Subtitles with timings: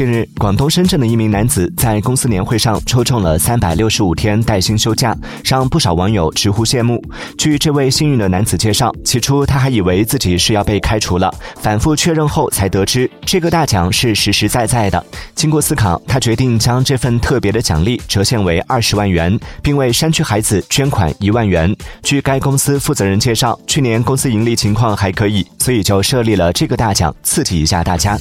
[0.00, 7.04] 近日广东深圳的一名男子在公司年会上抽中了三百六十五天带薪休假让不少网友直呼羡慕。
[7.36, 15.04] 据这位幸运的男子介绍起初他还以为自己是要被开除了反复确认后才得知这个大奖是实实在在的。
[15.34, 21.76] 经过思考他决定将这份特别的奖励折现为二十万元并为山区孩子捐款一万元。
[22.02, 28.18] 据该公司负责人介绍去年公司盈利情况还可以所以就设立了这个大奖刺激一下大家。